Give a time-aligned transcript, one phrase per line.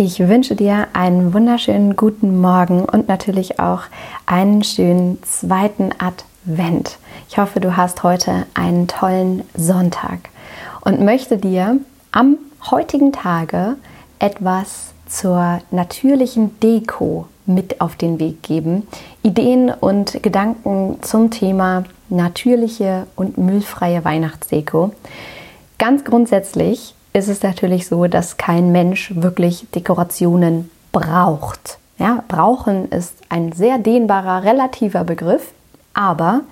[0.00, 3.80] Ich wünsche dir einen wunderschönen guten Morgen und natürlich auch
[4.26, 6.98] einen schönen zweiten Advent.
[7.28, 10.20] Ich hoffe, du hast heute einen tollen Sonntag
[10.82, 11.78] und möchte dir
[12.12, 12.38] am
[12.70, 13.74] heutigen Tage
[14.20, 18.86] etwas zur natürlichen Deko mit auf den Weg geben.
[19.24, 24.92] Ideen und Gedanken zum Thema natürliche und müllfreie Weihnachtsdeko.
[25.76, 31.78] Ganz grundsätzlich ist es natürlich so, dass kein Mensch wirklich Dekorationen braucht.
[31.98, 35.52] Ja, brauchen ist ein sehr dehnbarer, relativer Begriff,
[35.94, 36.42] aber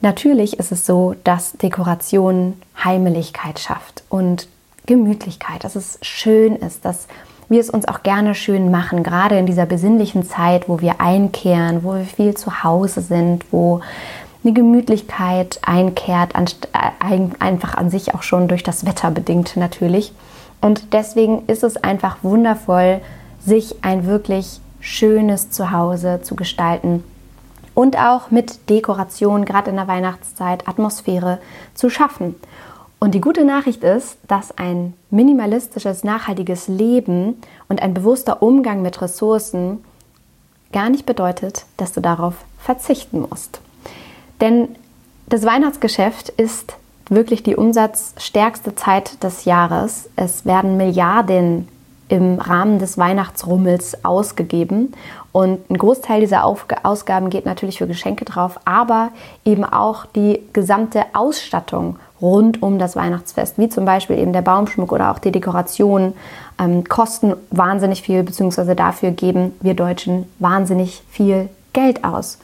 [0.00, 4.48] natürlich ist es so, dass Dekoration Heimeligkeit schafft und
[4.86, 7.08] Gemütlichkeit, dass es schön ist, dass
[7.50, 11.82] wir es uns auch gerne schön machen, gerade in dieser besinnlichen Zeit, wo wir einkehren,
[11.84, 13.80] wo wir viel zu Hause sind, wo
[14.48, 20.12] eine Gemütlichkeit einkehrt, äh, einfach an sich auch schon durch das Wetter bedingt natürlich.
[20.62, 23.00] Und deswegen ist es einfach wundervoll,
[23.44, 27.04] sich ein wirklich schönes Zuhause zu gestalten
[27.74, 31.38] und auch mit Dekoration, gerade in der Weihnachtszeit, Atmosphäre
[31.74, 32.34] zu schaffen.
[32.98, 37.36] Und die gute Nachricht ist, dass ein minimalistisches, nachhaltiges Leben
[37.68, 39.84] und ein bewusster Umgang mit Ressourcen
[40.72, 43.60] gar nicht bedeutet, dass du darauf verzichten musst.
[44.40, 44.68] Denn
[45.26, 46.74] das Weihnachtsgeschäft ist
[47.10, 50.08] wirklich die umsatzstärkste Zeit des Jahres.
[50.16, 51.68] Es werden Milliarden
[52.08, 54.92] im Rahmen des Weihnachtsrummels ausgegeben.
[55.32, 59.10] Und ein Großteil dieser Ausgaben geht natürlich für Geschenke drauf, aber
[59.44, 64.90] eben auch die gesamte Ausstattung rund um das Weihnachtsfest, wie zum Beispiel eben der Baumschmuck
[64.90, 66.14] oder auch die Dekoration,
[66.58, 72.38] ähm, kosten wahnsinnig viel, beziehungsweise dafür geben wir Deutschen wahnsinnig viel Geld aus.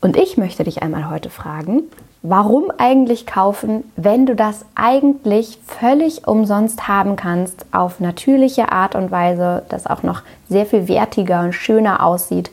[0.00, 1.82] Und ich möchte dich einmal heute fragen,
[2.22, 9.10] warum eigentlich kaufen, wenn du das eigentlich völlig umsonst haben kannst, auf natürliche Art und
[9.10, 12.50] Weise, das auch noch sehr viel wertiger und schöner aussieht,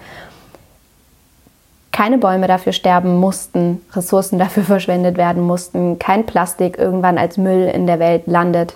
[1.92, 7.68] keine Bäume dafür sterben mussten, Ressourcen dafür verschwendet werden mussten, kein Plastik irgendwann als Müll
[7.74, 8.76] in der Welt landet.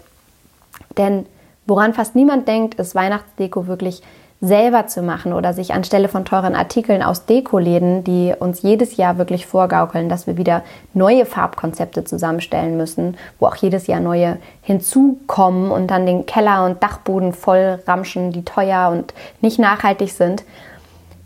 [0.97, 1.25] Denn
[1.65, 4.01] woran fast niemand denkt, ist Weihnachtsdeko wirklich
[4.41, 9.17] selber zu machen oder sich anstelle von teuren Artikeln aus Dekoläden, die uns jedes Jahr
[9.17, 10.63] wirklich vorgaukeln, dass wir wieder
[10.93, 16.81] neue Farbkonzepte zusammenstellen müssen, wo auch jedes Jahr neue hinzukommen und dann den Keller und
[16.81, 20.45] Dachboden voll ramschen, die teuer und nicht nachhaltig sind,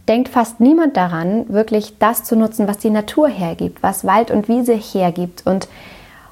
[0.08, 4.48] denkt fast niemand daran, wirklich das zu nutzen, was die Natur hergibt, was Wald und
[4.48, 5.46] Wiese hergibt.
[5.46, 5.68] Und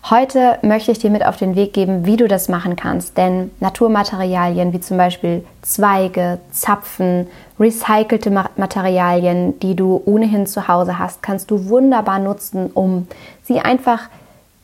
[0.09, 3.51] Heute möchte ich dir mit auf den Weg geben, wie du das machen kannst, denn
[3.59, 7.27] Naturmaterialien wie zum Beispiel Zweige, Zapfen,
[7.59, 13.07] recycelte Materialien, die du ohnehin zu Hause hast, kannst du wunderbar nutzen, um
[13.43, 14.09] sie einfach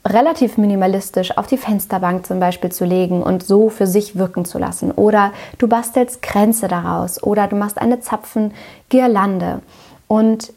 [0.04, 4.58] relativ minimalistisch auf die Fensterbank zum Beispiel zu legen und so für sich wirken zu
[4.58, 4.92] lassen.
[4.92, 9.62] Oder du bastelst Kränze daraus oder du machst eine Zapfengirlande.
[10.08, 10.52] Und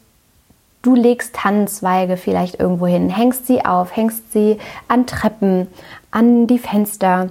[0.81, 5.67] Du legst Tannenzweige vielleicht irgendwo hin, hängst sie auf, hängst sie an Treppen,
[6.09, 7.29] an die Fenster.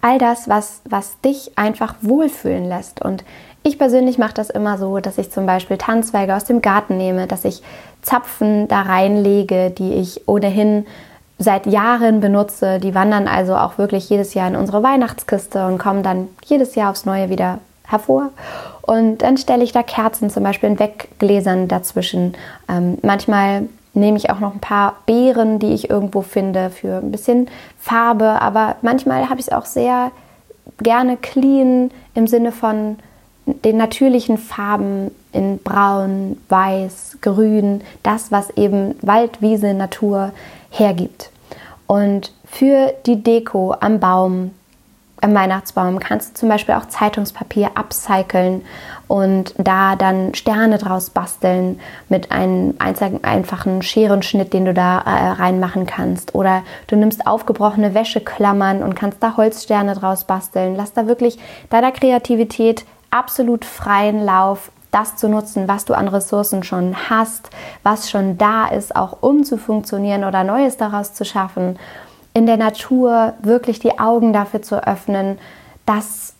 [0.00, 3.02] All das, was, was dich einfach wohlfühlen lässt.
[3.02, 3.24] Und
[3.62, 7.26] ich persönlich mache das immer so, dass ich zum Beispiel Tannenzweige aus dem Garten nehme,
[7.26, 7.62] dass ich
[8.00, 10.86] Zapfen da reinlege, die ich ohnehin
[11.38, 12.80] seit Jahren benutze.
[12.80, 16.90] Die wandern also auch wirklich jedes Jahr in unsere Weihnachtskiste und kommen dann jedes Jahr
[16.90, 18.30] aufs Neue wieder hervor.
[18.82, 22.34] Und dann stelle ich da Kerzen zum Beispiel in Weggläsern dazwischen.
[22.68, 27.10] Ähm, manchmal nehme ich auch noch ein paar Beeren, die ich irgendwo finde, für ein
[27.10, 27.48] bisschen
[27.78, 28.40] Farbe.
[28.40, 30.10] Aber manchmal habe ich es auch sehr
[30.78, 32.96] gerne clean im Sinne von
[33.46, 40.32] den natürlichen Farben in Braun, Weiß, Grün, das, was eben Wald, Wiese, Natur
[40.70, 41.30] hergibt.
[41.86, 44.52] Und für die Deko am Baum
[45.22, 48.64] am Weihnachtsbaum kannst du zum Beispiel auch Zeitungspapier upcyclen
[49.06, 55.86] und da dann Sterne draus basteln mit einem einfachen Scherenschnitt, den du da äh, reinmachen
[55.86, 56.34] kannst.
[56.34, 60.74] Oder du nimmst aufgebrochene Wäscheklammern und kannst da Holzsterne draus basteln.
[60.76, 61.38] Lass da wirklich
[61.70, 67.48] deiner Kreativität absolut freien Lauf das zu nutzen, was du an Ressourcen schon hast,
[67.82, 71.78] was schon da ist, auch um zu funktionieren oder Neues daraus zu schaffen
[72.34, 75.38] in der Natur wirklich die Augen dafür zu öffnen,
[75.86, 76.34] dass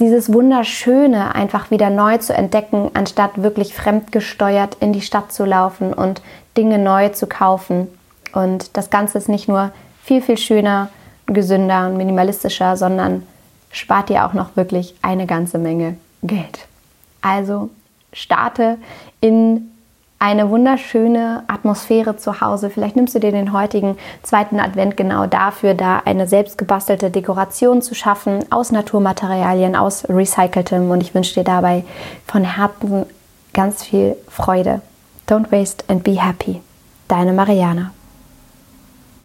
[0.00, 5.92] dieses Wunderschöne einfach wieder neu zu entdecken, anstatt wirklich fremdgesteuert in die Stadt zu laufen
[5.92, 6.22] und
[6.56, 7.88] Dinge neu zu kaufen.
[8.32, 9.72] Und das Ganze ist nicht nur
[10.02, 10.88] viel, viel schöner,
[11.26, 13.26] gesünder und minimalistischer, sondern
[13.70, 16.66] spart dir auch noch wirklich eine ganze Menge Geld.
[17.20, 17.70] Also
[18.12, 18.78] starte
[19.20, 19.70] in
[20.20, 22.68] eine wunderschöne Atmosphäre zu Hause.
[22.68, 27.94] Vielleicht nimmst du dir den heutigen zweiten Advent genau dafür, da eine selbstgebastelte Dekoration zu
[27.94, 30.90] schaffen aus Naturmaterialien, aus recyceltem.
[30.90, 31.84] Und ich wünsche dir dabei
[32.26, 33.06] von Herzen
[33.54, 34.82] ganz viel Freude.
[35.26, 36.60] Don't waste and be happy.
[37.08, 37.92] Deine Mariana.